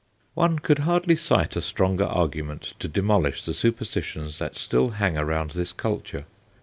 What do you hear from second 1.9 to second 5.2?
argument to demolish the superstitions that still hang